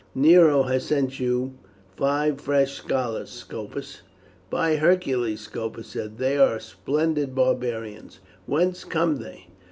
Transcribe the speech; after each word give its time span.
"Nero 0.15 0.63
has 0.63 0.85
sent 0.87 1.19
you 1.19 1.59
five 1.95 2.41
fresh 2.41 2.73
scholars, 2.73 3.29
Scopus." 3.29 4.01
"By 4.49 4.77
Hercules," 4.77 5.41
Scopus 5.41 5.89
said, 5.89 6.17
"they 6.17 6.39
are 6.39 6.59
splendid 6.59 7.35
barbarians! 7.35 8.19
Whence 8.47 8.83
come 8.83 9.17
they?" 9.17 9.49